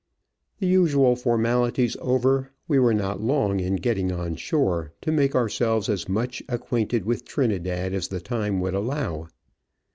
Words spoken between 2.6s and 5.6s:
we were not long in getting on shore, to make our